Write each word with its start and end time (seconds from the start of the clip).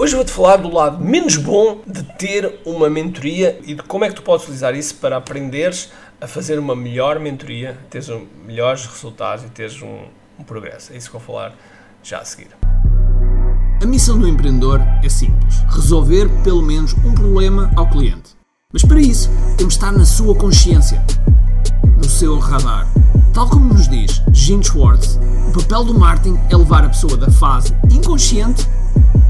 Hoje 0.00 0.14
vou-te 0.14 0.30
falar 0.30 0.58
do 0.58 0.72
lado 0.72 1.04
menos 1.04 1.36
bom 1.36 1.80
de 1.84 2.04
ter 2.16 2.60
uma 2.64 2.88
mentoria 2.88 3.58
e 3.66 3.74
de 3.74 3.82
como 3.82 4.04
é 4.04 4.08
que 4.08 4.14
tu 4.14 4.22
podes 4.22 4.44
utilizar 4.44 4.72
isso 4.76 4.94
para 4.94 5.16
aprenderes 5.16 5.90
a 6.20 6.28
fazer 6.28 6.56
uma 6.56 6.76
melhor 6.76 7.18
mentoria, 7.18 7.76
teres 7.90 8.08
um, 8.08 8.24
melhores 8.46 8.86
resultados 8.86 9.44
e 9.44 9.48
teres 9.48 9.82
um, 9.82 10.04
um 10.38 10.44
progresso. 10.44 10.92
É 10.92 10.96
isso 10.96 11.08
que 11.08 11.14
vou 11.14 11.20
falar 11.20 11.52
já 12.00 12.20
a 12.20 12.24
seguir. 12.24 12.50
A 13.82 13.86
missão 13.86 14.16
do 14.16 14.28
empreendedor 14.28 14.80
é 15.02 15.08
simples: 15.08 15.56
resolver 15.68 16.28
pelo 16.44 16.62
menos 16.62 16.92
um 17.04 17.12
problema 17.12 17.68
ao 17.74 17.90
cliente. 17.90 18.36
Mas 18.72 18.84
para 18.84 19.00
isso, 19.00 19.28
temos 19.56 19.74
de 19.74 19.80
estar 19.80 19.90
na 19.90 20.04
sua 20.04 20.32
consciência, 20.36 21.04
no 21.96 22.08
seu 22.08 22.38
radar. 22.38 22.86
Tal 23.34 23.50
como 23.50 23.74
nos 23.74 23.88
diz 23.88 24.22
Gene 24.32 24.62
Schwartz, 24.62 25.18
o 25.48 25.60
papel 25.60 25.82
do 25.82 25.98
marketing 25.98 26.38
é 26.50 26.56
levar 26.56 26.84
a 26.84 26.88
pessoa 26.88 27.16
da 27.16 27.30
fase 27.32 27.74
inconsciente 27.90 28.64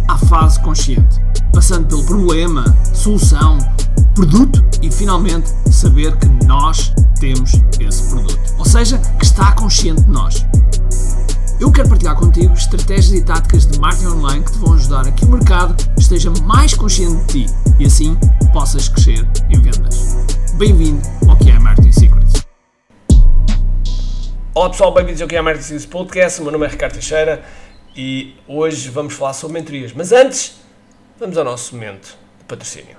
à 0.09 0.17
fase 0.17 0.59
consciente, 0.61 1.21
passando 1.53 1.87
pelo 1.87 2.03
problema, 2.05 2.65
solução, 2.95 3.59
produto 4.15 4.65
e 4.83 4.91
finalmente 4.91 5.51
saber 5.71 6.17
que 6.17 6.27
nós 6.47 6.93
temos 7.21 7.53
esse 7.79 8.09
produto. 8.09 8.55
Ou 8.59 8.65
seja, 8.65 8.99
que 9.19 9.25
está 9.25 9.53
consciente 9.53 10.03
de 10.03 10.11
nós. 10.11 10.47
Eu 11.61 11.71
quero 11.71 11.89
partilhar 11.89 12.17
contigo 12.17 12.55
estratégias 12.55 13.13
e 13.13 13.23
táticas 13.23 13.67
de 13.67 13.79
marketing 13.79 14.07
online 14.07 14.45
que 14.45 14.53
te 14.53 14.59
vão 14.59 14.75
ajudar 14.75 15.07
a 15.07 15.13
que 15.13 15.25
o 15.25 15.29
mercado 15.29 15.77
esteja 15.99 16.31
mais 16.45 16.73
consciente 16.73 17.17
de 17.27 17.47
ti 17.47 17.55
e 17.79 17.85
assim 17.85 18.17
possas 18.53 18.89
crescer 18.89 19.29
em 19.51 19.61
vendas. 19.61 20.17
Bem-vindo 20.55 21.03
ao 21.29 21.37
que 21.37 21.51
é 21.51 21.59
Marketing 21.59 21.93
Secrets. 21.93 22.47
Olá 24.55 24.71
pessoal, 24.71 24.95
bem-vindos 24.95 25.21
ao 25.21 25.29
que 25.29 25.37
é 25.37 25.43
Marketing 25.43 25.65
Secrets 25.65 25.87
Podcast. 25.87 26.41
O 26.41 26.45
meu 26.45 26.53
nome 26.53 26.67
é 26.67 26.69
Ricardo 26.71 26.95
Teixeira 26.95 27.45
e 27.99 28.37
hoje 28.47 28.89
vamos 28.91 29.15
falar 29.15 29.33
sobre 29.33 29.59
mentorias. 29.59 29.93
Mas 29.93 30.13
antes, 30.13 30.55
vamos 31.19 31.37
ao 31.37 31.45
nosso 31.45 31.75
momento 31.75 32.17
de 32.39 32.45
patrocínio. 32.45 32.97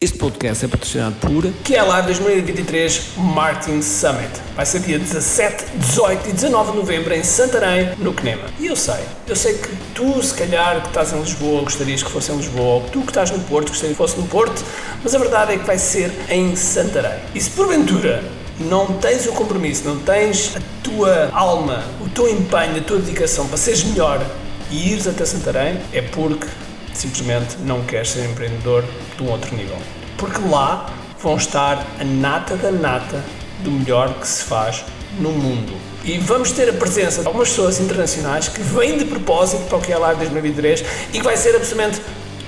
Este 0.00 0.18
podcast 0.18 0.64
é 0.64 0.68
patrocinado 0.68 1.16
por 1.16 1.42
QLA 1.64 2.02
2023 2.02 3.14
Marketing 3.16 3.82
Summit. 3.82 4.30
Vai 4.54 4.64
ser 4.64 4.80
dia 4.80 4.98
17, 4.98 5.64
18 5.78 6.28
e 6.28 6.32
19 6.32 6.70
de 6.70 6.76
novembro 6.76 7.14
em 7.14 7.24
Santarém, 7.24 7.96
no 7.96 8.12
CNEMA. 8.12 8.44
E 8.60 8.66
eu 8.66 8.76
sei, 8.76 9.02
eu 9.26 9.34
sei 9.34 9.58
que 9.58 9.74
tu, 9.94 10.22
se 10.22 10.34
calhar, 10.34 10.82
que 10.82 10.88
estás 10.88 11.12
em 11.12 11.18
Lisboa, 11.18 11.62
gostarias 11.62 12.02
que 12.02 12.10
fosse 12.10 12.30
em 12.30 12.36
Lisboa, 12.36 12.74
ou 12.74 12.82
que 12.82 12.90
tu 12.90 13.00
que 13.00 13.08
estás 13.08 13.30
no 13.30 13.40
Porto, 13.40 13.70
gostarias 13.70 13.96
que 13.96 14.02
fosse 14.02 14.20
no 14.20 14.28
Porto, 14.28 14.62
mas 15.02 15.14
a 15.14 15.18
verdade 15.18 15.54
é 15.54 15.58
que 15.58 15.64
vai 15.64 15.78
ser 15.78 16.12
em 16.28 16.54
Santarém. 16.54 17.18
E 17.34 17.40
se 17.40 17.50
porventura 17.50 18.22
não 18.58 18.86
tens 18.98 19.26
o 19.26 19.32
compromisso, 19.32 19.84
não 19.84 19.98
tens 19.98 20.56
a 20.56 20.60
tua 20.82 21.30
alma, 21.32 21.84
o 22.00 22.08
teu 22.08 22.28
empenho, 22.28 22.78
a 22.78 22.80
tua 22.80 22.98
dedicação 22.98 23.46
para 23.46 23.56
seres 23.56 23.84
melhor 23.84 24.24
e 24.70 24.92
ires 24.92 25.06
até 25.06 25.24
Santarém, 25.24 25.78
é 25.92 26.02
porque 26.02 26.46
simplesmente 26.92 27.56
não 27.60 27.82
queres 27.84 28.10
ser 28.10 28.24
empreendedor 28.24 28.84
de 29.16 29.22
um 29.22 29.30
outro 29.30 29.54
nível. 29.54 29.76
Porque 30.16 30.40
lá 30.48 30.86
vão 31.20 31.36
estar 31.36 31.86
a 32.00 32.04
nata 32.04 32.56
da 32.56 32.70
nata 32.70 33.22
do 33.60 33.70
melhor 33.70 34.14
que 34.14 34.26
se 34.26 34.42
faz 34.44 34.84
no 35.18 35.30
mundo. 35.30 35.74
E 36.04 36.18
vamos 36.18 36.52
ter 36.52 36.68
a 36.68 36.72
presença 36.72 37.20
de 37.20 37.26
algumas 37.26 37.48
pessoas 37.48 37.80
internacionais 37.80 38.48
que 38.48 38.60
vêm 38.60 38.98
de 38.98 39.04
propósito 39.04 39.64
para 39.64 39.78
o 39.78 39.80
que 39.80 39.92
é 39.92 39.98
lá 39.98 40.14
2023 40.14 40.84
e 41.12 41.18
que 41.18 41.22
vai 41.22 41.36
ser 41.36 41.54
absolutamente 41.56 42.00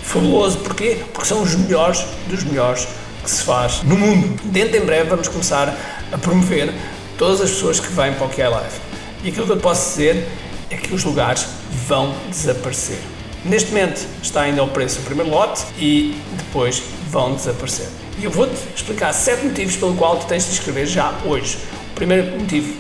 fabuloso. 0.03 0.59
Porquê? 0.59 1.03
Porque 1.13 1.29
são 1.29 1.43
os 1.43 1.55
melhores 1.55 2.05
dos 2.29 2.45
melhores 2.45 2.87
que 3.23 3.31
se 3.31 3.43
faz 3.43 3.83
no 3.83 3.97
mundo. 3.97 4.41
Dentro 4.45 4.77
em 4.77 4.85
breve 4.85 5.11
vamos 5.11 5.29
começar 5.29 5.98
a 6.13 6.19
promover 6.19 6.73
todas 7.17 7.41
as 7.41 7.51
pessoas 7.51 7.81
que 7.81 7.93
vêm 7.93 8.13
para 8.15 8.27
o 8.27 8.29
que 8.29 8.41
é 8.41 8.49
live. 8.49 8.77
E 9.25 9.29
aquilo 9.29 9.47
que 9.47 9.53
eu 9.53 9.57
posso 9.59 9.91
dizer 9.91 10.27
é 10.71 10.77
que 10.77 10.95
os 10.95 11.05
lugares 11.05 11.47
vão 11.87 12.15
desaparecer. 12.29 12.99
Neste 13.45 13.71
momento 13.71 14.07
está 14.23 14.43
ainda 14.43 14.61
ao 14.61 14.69
preço 14.69 15.01
o 15.01 15.03
primeiro 15.03 15.31
lote 15.31 15.65
e 15.79 16.21
depois 16.37 16.83
vão 17.11 17.35
desaparecer. 17.35 17.89
E 18.19 18.25
eu 18.25 18.31
vou-te 18.31 18.55
explicar 18.75 19.13
sete 19.13 19.45
motivos 19.45 19.77
pelo 19.77 19.95
qual 19.95 20.17
tu 20.17 20.27
tens 20.27 20.45
de 20.45 20.53
inscrever 20.53 20.87
já 20.87 21.15
hoje. 21.25 21.59
O 21.93 21.95
primeiro 21.95 22.39
motivo, 22.39 22.75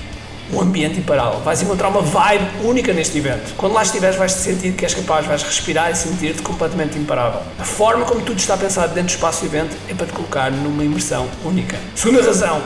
o 0.53 0.61
ambiente 0.61 0.99
imparável. 0.99 1.41
Vais 1.41 1.63
encontrar 1.63 1.89
uma 1.89 2.03
vibe 2.03 2.45
única 2.65 2.93
neste 2.93 3.19
evento. 3.19 3.55
Quando 3.57 3.73
lá 3.73 3.83
estiveres, 3.83 4.17
vais 4.17 4.35
te 4.35 4.41
sentir 4.41 4.73
que 4.73 4.85
és 4.85 4.95
capaz, 4.95 5.27
vais 5.27 5.43
respirar 5.43 5.91
e 5.91 5.95
sentir-te 5.95 6.43
completamente 6.43 6.99
imparável. 6.99 7.41
A 7.59 7.65
forma 7.65 8.05
como 8.05 8.21
tudo 8.21 8.39
está 8.39 8.57
pensado 8.57 8.95
dentro 8.95 9.09
do 9.09 9.15
espaço 9.15 9.41
do 9.41 9.47
evento 9.47 9.77
é 9.89 9.95
para 9.95 10.07
te 10.07 10.13
colocar 10.13 10.51
numa 10.51 10.85
imersão 10.85 11.29
única. 11.45 11.79
Segunda 11.95 12.23
razão, 12.23 12.61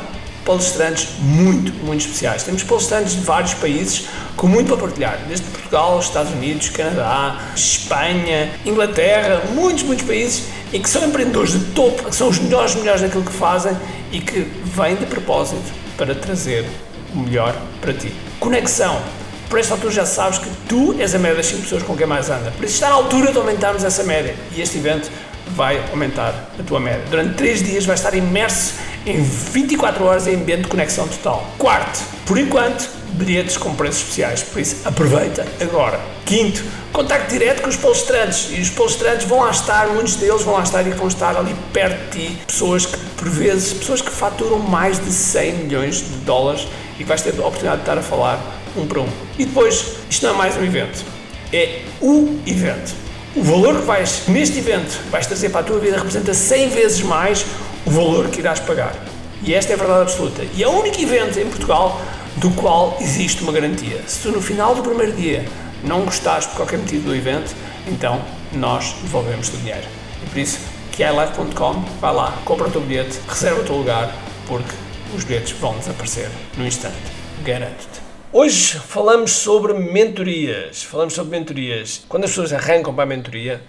palestrantes 0.44 1.08
muito, 1.18 1.72
muito 1.84 2.00
especiais. 2.00 2.42
Temos 2.42 2.62
palestrantes 2.62 3.14
de 3.14 3.20
vários 3.20 3.54
países 3.54 4.06
com 4.36 4.46
muito 4.46 4.68
para 4.68 4.76
partilhar, 4.76 5.18
desde 5.28 5.46
Portugal, 5.46 5.98
Estados 6.00 6.32
Unidos, 6.32 6.68
Canadá, 6.70 7.38
Espanha, 7.54 8.50
Inglaterra, 8.64 9.42
muitos, 9.54 9.84
muitos 9.84 10.06
países 10.06 10.44
e 10.72 10.78
que 10.78 10.88
são 10.88 11.04
empreendedores 11.04 11.52
de 11.52 11.64
topo, 11.72 12.04
que 12.04 12.16
são 12.16 12.28
os 12.28 12.38
melhores, 12.38 12.74
melhores 12.74 13.02
naquilo 13.02 13.24
que 13.24 13.32
fazem 13.32 13.76
e 14.10 14.20
que 14.20 14.40
vêm 14.64 14.96
de 14.96 15.06
propósito 15.06 15.72
para 15.96 16.14
trazer 16.14 16.66
o 17.14 17.18
melhor 17.18 17.54
para 17.80 17.92
ti. 17.92 18.12
Conexão. 18.40 19.00
Por 19.48 19.58
esta 19.58 19.74
altura 19.74 19.92
já 19.92 20.06
sabes 20.06 20.38
que 20.38 20.48
tu 20.66 20.96
és 20.98 21.14
a 21.14 21.18
média 21.18 21.36
das 21.36 21.46
5 21.46 21.62
pessoas 21.62 21.82
com 21.82 21.94
quem 21.94 22.06
mais 22.06 22.30
anda. 22.30 22.50
Por 22.52 22.64
isso 22.64 22.74
está 22.74 22.88
na 22.88 22.94
altura 22.94 23.32
de 23.32 23.36
aumentarmos 23.36 23.84
essa 23.84 24.02
média. 24.02 24.34
E 24.56 24.62
este 24.62 24.78
evento 24.78 25.10
vai 25.48 25.78
aumentar 25.90 26.50
a 26.58 26.62
tua 26.62 26.80
média. 26.80 27.04
Durante 27.10 27.34
3 27.34 27.62
dias 27.62 27.84
vais 27.84 28.00
estar 28.00 28.14
imerso 28.14 28.72
em 29.06 29.22
24 29.22 30.04
horas 30.04 30.26
em 30.26 30.36
ambiente 30.36 30.62
de 30.62 30.68
conexão 30.68 31.08
total. 31.08 31.46
Quarto, 31.58 32.00
por 32.26 32.38
enquanto, 32.38 32.88
bilhetes 33.12 33.56
com 33.56 33.74
preços 33.74 34.02
especiais, 34.02 34.42
por 34.42 34.60
isso 34.60 34.76
aproveita 34.84 35.46
agora. 35.60 36.00
Quinto, 36.24 36.62
contacto 36.92 37.30
direto 37.30 37.62
com 37.62 37.68
os 37.68 37.76
palestrantes 37.76 38.48
e 38.50 38.60
os 38.60 38.70
palestrantes 38.70 39.26
vão 39.26 39.40
lá 39.40 39.50
estar, 39.50 39.88
muitos 39.88 40.16
deles 40.16 40.42
vão 40.42 40.54
lá 40.54 40.62
estar 40.62 40.86
e 40.86 40.90
vão 40.90 41.08
estar 41.08 41.36
ali 41.36 41.54
perto 41.72 42.16
de 42.16 42.28
ti, 42.28 42.38
pessoas 42.46 42.86
que, 42.86 42.96
por 43.16 43.28
vezes, 43.28 43.72
pessoas 43.72 44.00
que 44.00 44.10
faturam 44.10 44.58
mais 44.58 44.98
de 45.02 45.10
100 45.10 45.52
milhões 45.54 45.96
de 45.96 46.16
dólares 46.24 46.66
e 46.94 46.98
que 46.98 47.04
vais 47.04 47.20
ter 47.22 47.30
a 47.30 47.46
oportunidade 47.46 47.78
de 47.78 47.82
estar 47.82 47.98
a 47.98 48.02
falar 48.02 48.40
um 48.76 48.86
para 48.86 49.00
um. 49.00 49.08
E 49.38 49.44
depois, 49.44 49.84
isto 50.08 50.26
não 50.26 50.34
é 50.34 50.36
mais 50.36 50.56
um 50.56 50.64
evento, 50.64 51.04
é 51.52 51.82
o 52.00 52.38
evento. 52.46 52.94
O 53.34 53.42
valor 53.42 53.80
que 53.80 53.86
vais, 53.86 54.24
neste 54.28 54.58
evento, 54.58 55.00
vais 55.10 55.26
trazer 55.26 55.48
para 55.48 55.60
a 55.60 55.64
tua 55.64 55.78
vida 55.78 55.96
representa 55.96 56.34
100 56.34 56.68
vezes 56.68 57.00
mais 57.00 57.44
o 57.86 57.90
valor 57.90 58.28
que 58.28 58.40
irás 58.40 58.60
pagar. 58.60 58.94
E 59.42 59.54
esta 59.54 59.72
é 59.72 59.74
a 59.74 59.78
verdade 59.78 60.02
absoluta. 60.02 60.42
E 60.54 60.62
é 60.62 60.68
o 60.68 60.78
único 60.78 61.00
evento 61.00 61.38
em 61.38 61.46
Portugal 61.46 62.00
do 62.36 62.50
qual 62.52 62.96
existe 63.00 63.42
uma 63.42 63.52
garantia. 63.52 64.00
Se 64.06 64.22
tu 64.22 64.30
no 64.30 64.40
final 64.40 64.74
do 64.74 64.82
primeiro 64.82 65.12
dia 65.12 65.44
não 65.82 66.02
gostares 66.04 66.46
por 66.46 66.56
qualquer 66.56 66.78
motivo 66.78 67.08
do 67.08 67.14
evento, 67.14 67.54
então 67.86 68.22
nós 68.52 68.94
devolvemos 69.02 69.48
o 69.48 69.56
dinheiro. 69.56 69.86
E 70.22 70.30
por 70.30 70.38
isso, 70.38 70.60
QILive.com, 70.92 71.80
vai 72.00 72.14
lá, 72.14 72.38
compra 72.44 72.68
o 72.68 72.70
teu 72.70 72.80
bilhete, 72.80 73.18
reserva 73.28 73.60
o 73.60 73.64
teu 73.64 73.76
lugar, 73.76 74.14
porque 74.46 74.72
os 75.16 75.24
bilhetes 75.24 75.52
vão 75.52 75.76
desaparecer 75.76 76.28
no 76.56 76.66
instante. 76.66 76.96
Garanto-te. 77.44 78.00
Hoje 78.32 78.78
falamos 78.78 79.32
sobre 79.32 79.74
mentorias. 79.74 80.82
Falamos 80.84 81.12
sobre 81.12 81.38
mentorias. 81.38 82.02
Quando 82.08 82.24
as 82.24 82.30
pessoas 82.30 82.52
arrancam 82.52 82.94
para 82.94 83.04
a 83.04 83.06
mentoria, 83.06 83.60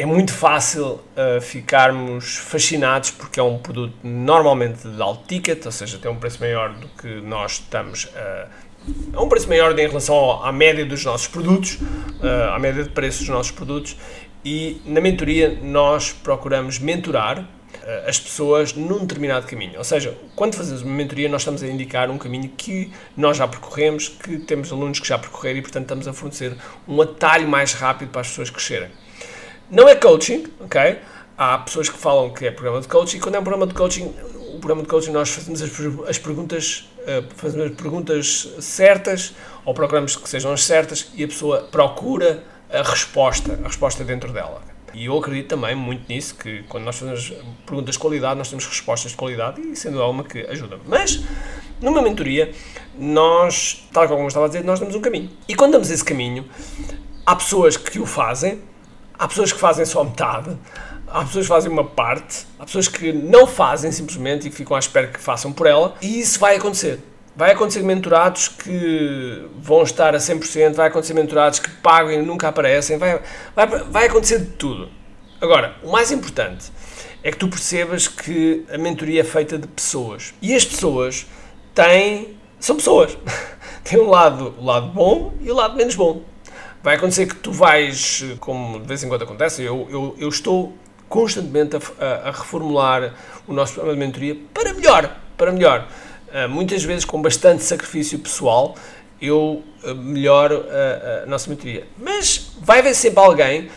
é 0.00 0.06
muito 0.06 0.32
fácil 0.32 0.92
uh, 0.92 1.40
ficarmos 1.42 2.36
fascinados 2.36 3.10
porque 3.10 3.38
é 3.38 3.42
um 3.42 3.58
produto 3.58 3.94
normalmente 4.02 4.88
de 4.88 5.02
alto 5.02 5.26
ticket, 5.26 5.66
ou 5.66 5.72
seja, 5.72 5.98
tem 5.98 6.10
um 6.10 6.16
preço 6.16 6.40
maior 6.40 6.72
do 6.72 6.88
que 6.88 7.20
nós 7.20 7.52
estamos 7.52 8.08
a. 8.16 8.46
Uh, 8.46 8.70
um 9.22 9.28
preço 9.28 9.46
maior 9.46 9.78
em 9.78 9.86
relação 9.86 10.42
à 10.42 10.50
média 10.50 10.86
dos 10.86 11.04
nossos 11.04 11.28
produtos, 11.28 11.74
uh, 11.74 12.54
à 12.54 12.58
média 12.58 12.82
de 12.82 12.88
preços 12.88 13.20
dos 13.20 13.28
nossos 13.28 13.52
produtos, 13.52 13.94
e 14.42 14.80
na 14.86 15.02
mentoria 15.02 15.58
nós 15.62 16.12
procuramos 16.12 16.78
mentorar 16.78 17.46
as 18.06 18.18
pessoas 18.18 18.72
num 18.74 19.00
determinado 19.00 19.46
caminho. 19.46 19.78
Ou 19.78 19.84
seja, 19.84 20.16
quando 20.36 20.54
fazemos 20.54 20.82
uma 20.82 20.94
mentoria, 20.94 21.28
nós 21.28 21.42
estamos 21.42 21.62
a 21.62 21.66
indicar 21.66 22.10
um 22.10 22.18
caminho 22.18 22.50
que 22.56 22.90
nós 23.16 23.36
já 23.36 23.48
percorremos, 23.48 24.08
que 24.08 24.38
temos 24.38 24.72
alunos 24.72 25.00
que 25.00 25.06
já 25.06 25.18
percorreram 25.18 25.58
e, 25.58 25.62
portanto, 25.62 25.82
estamos 25.82 26.08
a 26.08 26.12
fornecer 26.12 26.56
um 26.86 27.00
atalho 27.00 27.48
mais 27.48 27.72
rápido 27.72 28.10
para 28.10 28.20
as 28.20 28.28
pessoas 28.28 28.48
crescerem. 28.50 28.90
Não 29.70 29.88
é 29.88 29.94
coaching, 29.94 30.46
ok? 30.58 30.98
Há 31.38 31.58
pessoas 31.58 31.88
que 31.88 31.96
falam 31.96 32.30
que 32.30 32.44
é 32.44 32.50
programa 32.50 32.80
de 32.80 32.88
coaching, 32.88 33.18
e 33.18 33.20
quando 33.20 33.36
é 33.36 33.38
um 33.38 33.44
programa 33.44 33.68
de 33.68 33.74
coaching, 33.74 34.12
o 34.52 34.58
programa 34.58 34.82
de 34.82 34.88
coaching 34.88 35.12
nós 35.12 35.30
fazemos 35.30 35.62
as, 35.62 35.70
as 36.08 36.18
perguntas, 36.18 36.90
uh, 37.02 37.24
fazemos 37.36 37.70
as 37.70 37.76
perguntas 37.76 38.48
certas, 38.58 39.32
ou 39.64 39.72
procuramos 39.72 40.16
que 40.16 40.28
sejam 40.28 40.52
as 40.52 40.64
certas, 40.64 41.12
e 41.14 41.22
a 41.22 41.28
pessoa 41.28 41.68
procura 41.70 42.42
a 42.68 42.82
resposta, 42.82 43.60
a 43.62 43.68
resposta 43.68 44.02
dentro 44.02 44.32
dela. 44.32 44.60
E 44.92 45.04
eu 45.04 45.16
acredito 45.16 45.46
também 45.50 45.76
muito 45.76 46.08
nisso, 46.08 46.34
que 46.34 46.64
quando 46.64 46.82
nós 46.82 46.98
fazemos 46.98 47.32
perguntas 47.64 47.94
de 47.94 48.00
qualidade, 48.00 48.36
nós 48.36 48.50
temos 48.50 48.66
respostas 48.66 49.12
de 49.12 49.16
qualidade, 49.16 49.60
e 49.60 49.76
sendo 49.76 50.02
alguma 50.02 50.24
que 50.24 50.40
ajuda. 50.46 50.80
Mas, 50.84 51.22
numa 51.80 52.02
mentoria, 52.02 52.52
nós, 52.98 53.88
tal 53.92 54.08
como 54.08 54.22
eu 54.22 54.26
estava 54.26 54.46
a 54.46 54.48
dizer, 54.48 54.64
nós 54.64 54.80
damos 54.80 54.96
um 54.96 55.00
caminho. 55.00 55.30
E 55.48 55.54
quando 55.54 55.72
damos 55.72 55.90
esse 55.90 56.04
caminho, 56.04 56.44
há 57.24 57.36
pessoas 57.36 57.76
que 57.76 58.00
o 58.00 58.04
fazem, 58.04 58.68
Há 59.20 59.28
pessoas 59.28 59.52
que 59.52 59.58
fazem 59.58 59.84
só 59.84 60.02
metade, 60.02 60.56
há 61.06 61.22
pessoas 61.26 61.44
que 61.44 61.52
fazem 61.52 61.70
uma 61.70 61.84
parte, 61.84 62.46
há 62.58 62.64
pessoas 62.64 62.88
que 62.88 63.12
não 63.12 63.46
fazem 63.46 63.92
simplesmente 63.92 64.46
e 64.46 64.50
que 64.50 64.56
ficam 64.56 64.74
à 64.74 64.78
espera 64.78 65.08
que 65.08 65.20
façam 65.20 65.52
por 65.52 65.66
ela, 65.66 65.94
e 66.00 66.20
isso 66.20 66.40
vai 66.40 66.56
acontecer. 66.56 66.98
Vai 67.36 67.50
acontecer 67.52 67.82
mentorados 67.82 68.48
que 68.48 69.46
vão 69.58 69.82
estar 69.82 70.14
a 70.14 70.18
100%, 70.18 70.72
vai 70.72 70.88
acontecer 70.88 71.12
mentorados 71.12 71.58
que 71.58 71.68
pagam 71.68 72.12
e 72.12 72.22
nunca 72.22 72.48
aparecem, 72.48 72.96
vai, 72.96 73.20
vai, 73.54 73.66
vai 73.66 74.06
acontecer 74.06 74.38
de 74.38 74.52
tudo. 74.52 74.88
Agora, 75.38 75.76
o 75.82 75.92
mais 75.92 76.10
importante 76.10 76.72
é 77.22 77.30
que 77.30 77.36
tu 77.36 77.46
percebas 77.46 78.08
que 78.08 78.64
a 78.72 78.78
mentoria 78.78 79.20
é 79.20 79.24
feita 79.24 79.58
de 79.58 79.68
pessoas. 79.68 80.32
E 80.40 80.54
as 80.54 80.64
pessoas 80.64 81.26
têm. 81.74 82.38
são 82.58 82.74
pessoas. 82.74 83.18
Tem 83.84 84.00
um 84.00 84.08
lado, 84.08 84.54
o 84.58 84.64
lado 84.64 84.86
bom 84.88 85.34
e 85.42 85.50
o 85.50 85.54
lado 85.54 85.76
menos 85.76 85.94
bom. 85.94 86.22
Vai 86.82 86.96
acontecer 86.96 87.26
que 87.26 87.36
tu 87.36 87.52
vais, 87.52 88.24
como 88.40 88.80
de 88.80 88.86
vez 88.86 89.04
em 89.04 89.08
quando 89.08 89.22
acontece, 89.22 89.62
eu, 89.62 89.86
eu, 89.90 90.16
eu 90.18 90.28
estou 90.28 90.74
constantemente 91.10 91.76
a, 91.76 91.80
a, 91.98 92.28
a, 92.28 92.30
reformular 92.30 93.14
o 93.46 93.52
nosso 93.52 93.74
programa 93.74 94.00
de 94.00 94.06
mentoria 94.06 94.36
para 94.54 94.72
melhor, 94.72 95.16
para 95.36 95.52
melhor. 95.52 95.86
Uh, 96.28 96.48
muitas 96.48 96.82
vezes 96.82 97.04
com 97.04 97.20
bastante 97.20 97.64
sacrifício 97.64 98.18
pessoal, 98.18 98.76
eu 99.20 99.62
uh, 99.84 99.94
melhoro 99.94 100.64
a, 100.70 101.24
a 101.24 101.26
nossa 101.26 101.50
mentoria. 101.50 101.86
Mas 101.98 102.52
vai 102.62 102.78
haver 102.78 102.94
sempre 102.94 103.20
alguém 103.20 103.68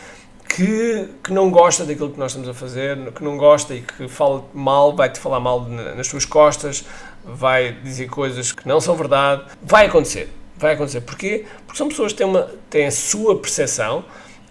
que, 0.48 1.08
que 1.22 1.32
não 1.32 1.50
gosta 1.50 1.84
daquilo 1.84 2.10
que 2.10 2.18
nós 2.18 2.30
estamos 2.30 2.48
a 2.48 2.54
fazer, 2.54 3.12
que 3.12 3.22
não 3.22 3.36
gosta 3.36 3.74
e 3.74 3.82
que 3.82 4.08
fala 4.08 4.44
mal, 4.54 4.94
vai-te 4.94 5.18
falar 5.18 5.40
mal 5.40 5.66
nas 5.68 6.08
tuas 6.08 6.24
costas, 6.24 6.84
vai 7.24 7.72
dizer 7.82 8.08
coisas 8.08 8.52
que 8.52 8.66
não 8.66 8.80
são 8.80 8.94
verdade. 8.94 9.42
Vai 9.60 9.86
acontecer. 9.86 10.30
Vai 10.64 10.72
acontecer. 10.72 11.02
Porquê? 11.02 11.44
Porque 11.66 11.76
são 11.76 11.88
pessoas 11.88 12.12
que 12.12 12.16
têm, 12.16 12.26
uma, 12.26 12.50
têm 12.70 12.86
a 12.86 12.90
sua 12.90 13.38
percepção, 13.38 14.02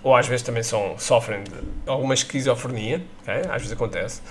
ou 0.03 0.15
às 0.15 0.27
vezes 0.27 0.45
também 0.45 0.61
são, 0.61 0.93
sofrem 0.99 1.43
de 1.43 1.51
alguma 1.87 2.13
esquizofrenia, 2.13 3.03
okay? 3.23 3.41
às 3.49 3.63
vezes 3.63 3.71
acontece. 3.71 4.21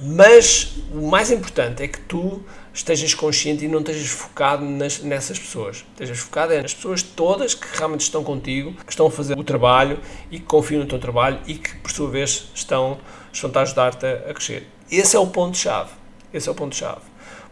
Mas 0.00 0.78
o 0.90 1.06
mais 1.06 1.30
importante 1.30 1.82
é 1.82 1.88
que 1.88 2.00
tu 2.00 2.42
estejas 2.72 3.12
consciente 3.12 3.66
e 3.66 3.68
não 3.68 3.80
estejas 3.80 4.08
focado 4.08 4.64
nas, 4.64 5.00
nessas 5.00 5.38
pessoas. 5.38 5.84
Estejas 5.92 6.20
focado 6.20 6.54
é 6.54 6.62
nas 6.62 6.72
pessoas 6.72 7.02
todas 7.02 7.54
que 7.54 7.66
realmente 7.76 8.00
estão 8.00 8.24
contigo, 8.24 8.72
que 8.72 8.90
estão 8.90 9.06
a 9.06 9.10
fazer 9.10 9.38
o 9.38 9.44
trabalho 9.44 10.00
e 10.30 10.38
que 10.38 10.46
confiam 10.46 10.80
no 10.80 10.88
teu 10.88 10.98
trabalho 10.98 11.38
e 11.46 11.56
que, 11.56 11.76
por 11.76 11.90
sua 11.90 12.08
vez, 12.08 12.50
estão, 12.54 12.96
estão 13.30 13.50
a 13.54 13.60
ajudar-te 13.60 14.06
a, 14.06 14.30
a 14.30 14.32
crescer. 14.32 14.66
Esse 14.90 15.14
é 15.16 15.18
o 15.18 15.26
ponto-chave. 15.26 15.90
Esse 16.32 16.48
é 16.48 16.52
o 16.52 16.54
ponto-chave. 16.54 17.02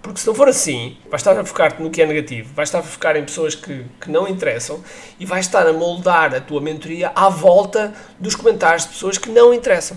Porque 0.05 0.21
se 0.21 0.27
não 0.27 0.35
for 0.35 0.47
assim, 0.47 0.99
vais 1.09 1.23
estar 1.23 1.37
a 1.41 1.43
focar-te 1.47 1.83
no 1.83 1.89
que 1.89 2.03
é 2.03 2.05
negativo, 2.05 2.53
vais 2.53 2.69
estar 2.69 2.81
a 2.81 2.83
focar 2.83 3.17
em 3.17 3.25
pessoas 3.25 3.55
que, 3.55 3.87
que 3.99 4.11
não 4.11 4.29
interessam 4.29 4.85
e 5.19 5.25
vais 5.25 5.47
estar 5.47 5.67
a 5.67 5.73
moldar 5.73 6.35
a 6.35 6.43
tua 6.43 6.61
mentoria 6.61 7.11
à 7.15 7.31
volta 7.31 7.95
dos 8.21 8.37
comentários 8.37 8.83
de 8.83 8.91
pessoas 8.91 9.17
que 9.17 9.31
não 9.31 9.55
interessam. 9.55 9.97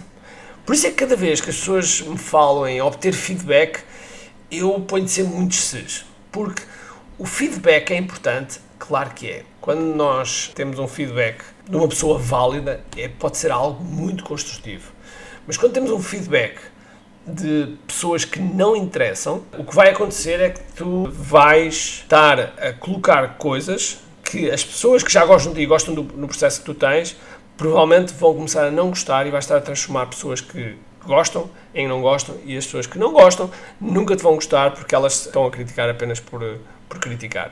Por 0.65 0.74
isso 0.74 0.88
é 0.88 0.92
que 0.92 0.95
cada 0.95 1.18
vez 1.18 1.42
que 1.42 1.50
as 1.50 1.57
pessoas 1.57 2.00
me 2.00 2.18
falam 2.18 2.65
em 2.65 2.81
obter 2.81 3.12
feedback, 3.12 3.83
eu 4.50 4.80
ponho 4.80 5.09
sempre 5.09 5.36
muitos 5.36 5.59
ses. 5.65 6.06
Porque 6.31 6.63
o 7.18 7.25
feedback 7.25 7.92
é 7.92 7.98
importante, 7.98 8.62
claro 8.80 9.10
que 9.10 9.30
é. 9.30 9.44
Quando 9.60 9.94
nós 9.94 10.50
temos 10.56 10.80
um 10.80 10.88
feedback 10.88 11.44
de 11.69 11.75
uma 11.75 11.88
pessoa 11.89 12.18
válida, 12.18 12.81
é, 12.95 13.10
pode 13.10 13.36
ser 13.36 13.51
algo 13.51 13.83
muito 13.83 14.24
construtivo. 14.24 14.89
Mas 15.45 15.57
quando 15.57 15.74
temos 15.74 15.92
um 15.92 16.01
feedback 16.01 16.62
de 17.27 17.75
pessoas 17.85 18.24
que 18.24 18.39
não 18.39 18.75
interessam, 18.75 19.44
o 19.57 19.63
que 19.63 19.75
vai 19.75 19.89
acontecer 19.89 20.39
é 20.39 20.50
que 20.50 20.62
tu 20.75 21.09
vais 21.12 22.01
estar 22.01 22.39
a 22.39 22.74
colocar 22.74 23.38
coisas 23.38 24.00
que 24.24 24.50
as 24.50 24.63
pessoas 24.63 25.03
que 25.03 25.12
já 25.12 25.25
gostam 25.25 25.51
de 25.51 25.59
ti 25.59 25.63
e 25.63 25.65
gostam 25.65 25.94
do, 25.94 26.03
no 26.03 26.27
processo 26.27 26.59
que 26.59 26.65
tu 26.65 26.74
tens 26.74 27.18
provavelmente 27.57 28.13
vão 28.13 28.33
começar 28.33 28.68
a 28.68 28.71
não 28.71 28.89
gostar 28.89 29.25
e 29.25 29.31
vais 29.31 29.44
estar 29.44 29.57
a 29.57 29.62
transformar 29.62 30.06
pessoas 30.06 30.39
que 30.39 30.77
gostam 31.03 31.50
em 31.74 31.88
não 31.88 32.01
gostam 32.01 32.35
e 32.45 32.56
as 32.57 32.65
pessoas 32.65 32.85
que 32.85 33.00
não 33.00 33.13
gostam 33.13 33.50
nunca 33.79 34.15
te 34.15 34.24
vão 34.24 34.35
gostar 34.35 34.71
porque 34.71 34.94
elas 34.94 35.25
estão 35.25 35.45
a 35.45 35.51
criticar 35.51 35.89
apenas 35.89 36.19
por, 36.19 36.41
por 36.88 37.00
criticar. 37.00 37.51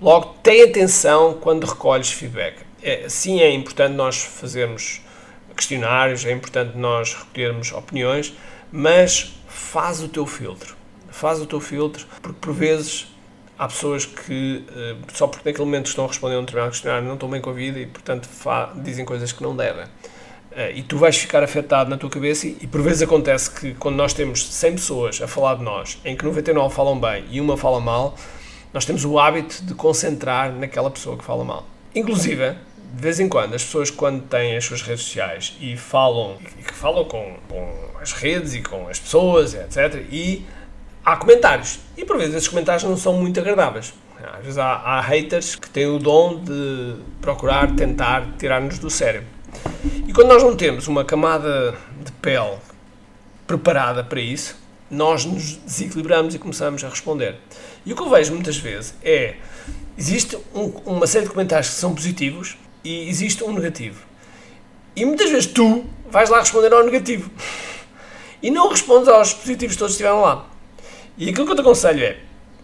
Logo, 0.00 0.36
tem 0.42 0.62
atenção 0.62 1.38
quando 1.40 1.64
recolhes 1.64 2.12
feedback. 2.12 2.58
É, 2.82 3.08
sim, 3.08 3.40
é 3.40 3.50
importante 3.50 3.94
nós 3.94 4.22
fazermos 4.22 5.00
questionários, 5.56 6.24
é 6.26 6.32
importante 6.32 6.76
nós 6.76 7.14
recolhermos 7.14 7.72
opiniões, 7.72 8.34
mas 8.76 9.32
faz 9.48 10.02
o 10.02 10.08
teu 10.08 10.26
filtro. 10.26 10.76
Faz 11.08 11.40
o 11.40 11.46
teu 11.46 11.60
filtro, 11.60 12.06
porque 12.20 12.38
por 12.38 12.52
vezes 12.52 13.06
há 13.58 13.66
pessoas 13.66 14.04
que, 14.04 14.66
uh, 14.68 14.98
só 15.14 15.26
porque 15.26 15.48
naquele 15.48 15.64
momento 15.64 15.86
estão 15.86 16.04
a 16.04 16.08
responder 16.08 16.34
a 16.34 16.38
um 16.38 16.42
determinado 16.42 16.72
questionário, 16.72 17.06
não 17.06 17.14
estão 17.14 17.30
bem 17.30 17.40
com 17.40 17.48
a 17.48 17.52
vida 17.54 17.78
e, 17.78 17.86
portanto, 17.86 18.28
dizem 18.82 19.06
coisas 19.06 19.32
que 19.32 19.42
não 19.42 19.56
devem. 19.56 19.84
Uh, 19.84 20.72
e 20.74 20.82
tu 20.82 20.98
vais 20.98 21.16
ficar 21.16 21.42
afetado 21.42 21.88
na 21.88 21.96
tua 21.96 22.10
cabeça 22.10 22.46
e, 22.46 22.58
e, 22.60 22.66
por 22.66 22.82
vezes 22.82 23.00
acontece 23.00 23.50
que 23.50 23.72
quando 23.74 23.96
nós 23.96 24.12
temos 24.12 24.46
100 24.46 24.72
pessoas 24.74 25.22
a 25.22 25.26
falar 25.26 25.54
de 25.54 25.62
nós, 25.62 25.98
em 26.04 26.14
que 26.14 26.22
99 26.22 26.74
falam 26.74 27.00
bem 27.00 27.24
e 27.30 27.40
uma 27.40 27.56
fala 27.56 27.80
mal, 27.80 28.14
nós 28.74 28.84
temos 28.84 29.06
o 29.06 29.18
hábito 29.18 29.64
de 29.64 29.72
concentrar 29.72 30.52
naquela 30.52 30.90
pessoa 30.90 31.16
que 31.16 31.24
fala 31.24 31.42
mal. 31.42 31.66
Inclusive, 31.94 32.54
de 32.96 33.02
vez 33.02 33.20
em 33.20 33.28
quando, 33.28 33.54
as 33.54 33.62
pessoas 33.62 33.90
quando 33.90 34.22
têm 34.22 34.56
as 34.56 34.64
suas 34.64 34.80
redes 34.80 35.04
sociais 35.04 35.54
e 35.60 35.76
falam, 35.76 36.38
e 36.58 36.62
que 36.62 36.72
falam 36.72 37.04
com, 37.04 37.36
com 37.46 37.70
as 38.00 38.12
redes 38.12 38.54
e 38.54 38.62
com 38.62 38.88
as 38.88 38.98
pessoas, 38.98 39.52
etc., 39.52 40.02
e 40.10 40.46
há 41.04 41.14
comentários. 41.14 41.78
E 41.94 42.06
por 42.06 42.16
vezes 42.16 42.34
esses 42.34 42.48
comentários 42.48 42.84
não 42.84 42.96
são 42.96 43.12
muito 43.12 43.38
agradáveis. 43.38 43.92
Às 44.38 44.42
vezes 44.42 44.56
há, 44.56 44.76
há 44.76 45.00
haters 45.02 45.56
que 45.56 45.68
têm 45.68 45.86
o 45.86 45.98
dom 45.98 46.42
de 46.42 46.96
procurar 47.20 47.70
tentar 47.76 48.26
tirar-nos 48.38 48.78
do 48.78 48.88
sério. 48.88 49.22
E 50.08 50.12
quando 50.14 50.28
nós 50.28 50.42
não 50.42 50.56
temos 50.56 50.88
uma 50.88 51.04
camada 51.04 51.74
de 52.02 52.10
pele 52.12 52.56
preparada 53.46 54.02
para 54.02 54.20
isso, 54.20 54.56
nós 54.90 55.26
nos 55.26 55.56
desequilibramos 55.56 56.34
e 56.34 56.38
começamos 56.38 56.82
a 56.82 56.88
responder. 56.88 57.36
E 57.84 57.92
o 57.92 57.96
que 57.96 58.00
eu 58.00 58.08
vejo 58.08 58.32
muitas 58.32 58.56
vezes 58.56 58.94
é: 59.04 59.34
existe 59.98 60.38
um, 60.54 60.72
uma 60.86 61.06
série 61.06 61.26
de 61.26 61.30
comentários 61.30 61.68
que 61.68 61.74
são 61.74 61.94
positivos 61.94 62.56
e 62.86 63.08
existe 63.08 63.42
um 63.42 63.52
negativo. 63.52 64.04
E 64.94 65.04
muitas 65.04 65.28
vezes 65.28 65.46
tu 65.46 65.84
vais 66.08 66.30
lá 66.30 66.38
responder 66.38 66.72
ao 66.72 66.84
negativo 66.84 67.30
e 68.40 68.48
não 68.48 68.68
respondes 68.68 69.08
aos 69.08 69.34
positivos 69.34 69.74
todos 69.74 69.94
estiveram 69.94 70.20
lá. 70.20 70.46
E 71.18 71.28
aquilo 71.28 71.46
que 71.46 71.52
eu 71.52 71.56
te 71.56 71.62
aconselho 71.62 72.04
é: 72.04 72.20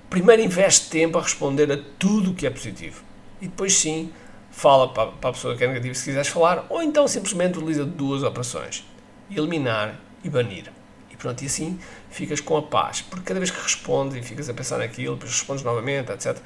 primeiro 0.09 0.41
investe 0.41 0.89
tempo 0.91 1.19
a 1.19 1.23
responder 1.23 1.73
a 1.73 1.79
tudo 1.99 2.31
o 2.31 2.35
que 2.35 2.47
é 2.47 2.51
positivo. 2.51 3.03
E 3.41 3.49
depois 3.49 3.75
sim, 3.75 4.13
fala 4.53 4.93
para, 4.93 5.11
para 5.11 5.31
a 5.31 5.33
pessoa 5.33 5.57
que 5.57 5.65
é 5.65 5.67
negativa 5.67 5.95
se 5.95 6.05
quiseres 6.05 6.29
falar, 6.29 6.67
ou 6.69 6.81
então 6.81 7.09
simplesmente 7.09 7.59
utiliza 7.59 7.85
duas 7.85 8.23
operações: 8.23 8.85
eliminar 9.29 9.99
e 10.23 10.29
banir. 10.29 10.71
E 11.11 11.17
pronto, 11.17 11.43
e 11.43 11.47
assim 11.47 11.81
ficas 12.11 12.41
com 12.41 12.57
a 12.57 12.63
paz. 12.63 13.03
Porque 13.03 13.25
cada 13.25 13.41
vez 13.41 13.51
que 13.51 13.61
respondes 13.61 14.17
e 14.17 14.23
ficas 14.23 14.49
a 14.49 14.55
pensar 14.55 14.79
naquilo, 14.79 15.15
depois 15.17 15.33
respondes 15.33 15.65
novamente, 15.65 16.13
etc. 16.13 16.39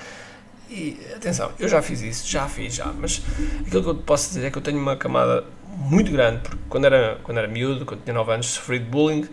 E 0.69 0.99
atenção, 1.15 1.53
eu 1.59 1.69
já 1.69 1.81
fiz 1.81 2.01
isso, 2.03 2.27
já 2.27 2.49
fiz, 2.49 2.75
já, 2.75 2.87
mas 2.87 3.23
aquilo 3.67 3.83
que 3.83 3.89
eu 3.89 3.95
posso 3.95 4.29
dizer 4.29 4.47
é 4.47 4.51
que 4.51 4.59
eu 4.59 4.63
tenho 4.63 4.79
uma 4.79 4.97
camada 4.97 5.45
muito 5.77 6.11
grande, 6.11 6.41
porque 6.41 6.59
quando 6.69 6.87
era, 6.87 7.19
quando 7.23 7.39
era 7.39 7.47
miúdo, 7.47 7.85
quando 7.87 8.03
tinha 8.03 8.15
9 8.15 8.33
anos, 8.33 8.47
sofri 8.47 8.79
de 8.79 8.87
bullying 8.87 9.29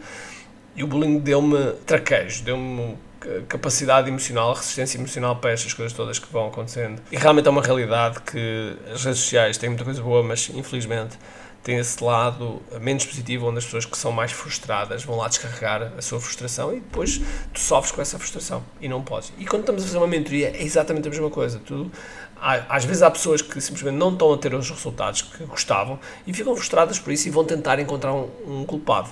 e 0.75 0.83
o 0.83 0.87
bullying 0.87 1.19
deu-me 1.19 1.73
traquejo, 1.85 2.43
deu-me 2.43 2.97
capacidade 3.47 4.09
emocional, 4.09 4.53
resistência 4.53 4.97
emocional 4.97 5.37
para 5.37 5.51
estas 5.51 5.73
coisas 5.73 5.93
todas 5.93 6.19
que 6.19 6.31
vão 6.31 6.47
acontecendo. 6.47 7.01
E 7.11 7.15
realmente 7.15 7.47
é 7.47 7.51
uma 7.51 7.61
realidade 7.61 8.19
que 8.21 8.75
as 8.91 9.03
redes 9.05 9.21
sociais 9.21 9.57
têm 9.57 9.69
muita 9.69 9.85
coisa 9.85 10.01
boa, 10.01 10.21
mas 10.21 10.49
infelizmente 10.53 11.17
tem 11.63 11.77
esse 11.77 12.03
lado 12.03 12.61
menos 12.81 13.05
positivo, 13.05 13.47
onde 13.47 13.59
as 13.59 13.65
pessoas 13.65 13.85
que 13.85 13.97
são 13.97 14.11
mais 14.11 14.31
frustradas 14.31 15.03
vão 15.03 15.15
lá 15.15 15.29
descarregar 15.29 15.93
a 15.97 16.01
sua 16.01 16.19
frustração 16.19 16.73
e 16.73 16.81
depois 16.81 17.21
tu 17.53 17.59
sofres 17.59 17.91
com 17.91 18.01
essa 18.01 18.19
frustração 18.19 18.63
e 18.81 18.87
não 18.89 19.01
podes. 19.01 19.31
E 19.37 19.45
quando 19.45 19.61
estamos 19.61 19.83
a 19.83 19.85
fazer 19.85 19.97
uma 19.97 20.07
mentoria 20.07 20.49
é 20.49 20.61
exatamente 20.61 21.07
a 21.07 21.11
mesma 21.11 21.29
coisa. 21.29 21.59
Tu, 21.65 21.89
às 22.35 22.83
vezes 22.83 23.01
há 23.01 23.09
pessoas 23.09 23.41
que 23.41 23.61
simplesmente 23.61 23.95
não 23.95 24.11
estão 24.11 24.33
a 24.33 24.37
ter 24.37 24.53
os 24.53 24.69
resultados 24.69 25.21
que 25.21 25.45
gostavam 25.45 25.97
e 26.27 26.33
ficam 26.33 26.53
frustradas 26.53 26.99
por 26.99 27.13
isso 27.13 27.29
e 27.29 27.31
vão 27.31 27.45
tentar 27.45 27.79
encontrar 27.79 28.13
um, 28.13 28.29
um 28.45 28.65
culpado. 28.65 29.09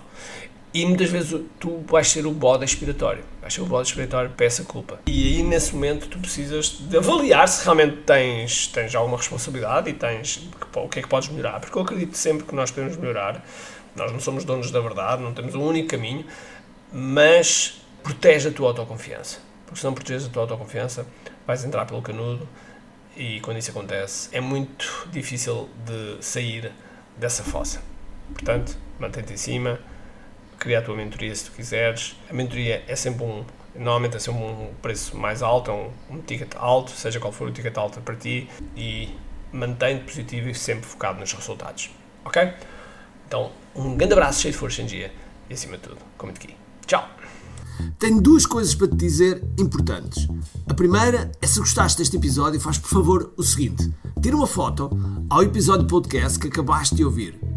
E 0.74 0.86
muitas 0.86 1.10
vezes 1.10 1.38
tu 1.60 1.84
vais 1.86 2.08
ser 2.08 2.26
o 2.26 2.32
bode 2.32 2.64
expiatório, 2.64 3.26
vais 3.42 3.54
ser 3.54 3.62
o 3.62 3.66
bode 3.66 3.90
expiatório 3.90 4.30
para 4.30 4.46
essa 4.46 4.64
culpa. 4.64 5.02
E 5.06 5.36
aí 5.36 5.44
nesse 5.44 5.74
momento 5.74 6.08
tu 6.08 6.18
precisas 6.18 6.78
de 6.80 6.98
avaliar 6.98 7.46
se 7.50 7.64
realmente 7.66 7.98
tens, 8.04 8.68
tens 8.68 8.96
alguma 8.96 9.18
responsabilidade 9.18 9.90
e 9.90 9.94
tens 9.94 10.50
o 10.74 10.88
que 10.88 11.00
é 11.00 11.02
que 11.02 11.10
podes 11.10 11.28
melhorar. 11.28 11.60
Porque 11.60 11.78
eu 11.78 11.82
acredito 11.82 12.16
sempre 12.16 12.46
que 12.46 12.56
nós 12.56 12.72
podemos 12.72 12.96
melhorar. 12.96 13.46
Nós 13.98 14.14
não 14.14 14.20
somos 14.22 14.46
donos 14.46 14.72
da 14.72 14.80
verdade, 14.80 15.22
não 15.22 15.34
temos 15.34 15.54
um 15.56 15.62
único 15.62 15.90
caminho, 15.90 16.26
mas 16.94 17.82
protege 18.02 18.48
a 18.48 18.52
tua 18.54 18.70
autoconfiança. 18.70 19.40
Porque 19.66 19.80
se 19.82 19.86
não 19.86 19.94
proteges 19.94 20.26
a 20.26 20.30
tua 20.30 20.44
autoconfiança, 20.44 21.06
vais 21.46 21.66
entrar 21.66 21.86
pelo 21.86 22.02
canudo 22.02 22.48
e 23.18 23.42
quando 23.42 23.58
isso 23.58 23.72
acontece 23.72 24.30
é 24.32 24.40
muito 24.40 25.10
difícil 25.12 25.70
de 25.86 26.24
sair 26.24 26.72
dessa 27.18 27.44
fossa. 27.44 27.82
Portanto, 28.34 28.78
mantém-te 28.98 29.34
em 29.34 29.38
cima 29.38 29.91
criar 30.62 30.80
a 30.80 30.82
tua 30.84 30.96
mentoria 30.96 31.36
se 31.36 31.46
tu 31.46 31.52
quiseres. 31.52 32.16
A 32.30 32.34
mentoria 32.34 32.84
é 32.88 32.96
sempre 32.96 33.26
um, 33.26 33.44
normalmente 33.76 34.16
é 34.16 34.20
sempre 34.20 34.42
um 34.42 34.70
preço 34.82 35.18
mais 35.18 35.42
alto, 35.42 35.72
é 35.72 35.74
um, 35.74 35.90
um 36.16 36.22
ticket 36.22 36.56
alto, 36.56 36.92
seja 36.92 37.20
qual 37.20 37.34
for 37.34 37.50
o 37.50 37.52
ticket 37.52 37.76
alto 37.78 38.00
para 38.00 38.16
ti, 38.16 38.48
e 38.78 39.10
mantém-te 39.52 40.06
positivo 40.06 40.50
e 40.50 40.56
sempre 40.56 40.86
focado 40.86 41.20
nos 41.20 41.34
resultados. 41.34 41.90
Ok? 42.24 42.54
Então, 43.28 43.52
um 43.76 43.98
grande 43.98 44.14
abraço 44.14 44.42
cheio 44.42 44.52
de 44.54 44.58
força 44.58 44.82
em 44.84 44.86
dia 44.86 45.12
e 45.50 45.54
acima 45.54 45.78
de 45.78 45.84
tudo, 45.84 45.98
comente 46.18 46.40
aqui. 46.40 46.56
Tchau! 46.86 47.10
Tenho 47.98 48.22
duas 48.22 48.46
coisas 48.46 48.76
para 48.76 48.88
te 48.88 48.96
dizer 48.96 49.44
importantes. 49.58 50.28
A 50.70 50.74
primeira 50.76 51.32
é 51.42 51.48
se 51.48 51.60
gostaste 51.60 51.98
deste 51.98 52.18
episódio, 52.18 52.60
faz 52.60 52.78
por 52.78 52.90
favor 52.90 53.34
o 53.36 53.42
seguinte: 53.42 53.92
tira 54.22 54.36
uma 54.36 54.46
foto 54.46 54.92
ao 55.28 55.42
episódio 55.42 55.88
podcast 55.88 56.38
que 56.38 56.48
acabaste 56.48 56.94
de 56.94 57.04
ouvir. 57.04 57.51